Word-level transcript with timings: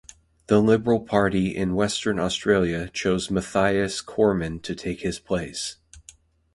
The 0.47 0.59
Liberal 0.63 1.01
Party 1.01 1.55
in 1.55 1.75
Western 1.75 2.17
Australia 2.17 2.89
chose 2.91 3.29
Mathias 3.29 4.01
Cormann 4.01 4.59
to 4.63 4.73
take 4.73 5.01
his 5.01 5.19
place. 5.19 5.75